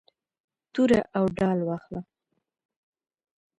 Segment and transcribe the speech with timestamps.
[0.73, 2.01] توره او ډال واخله.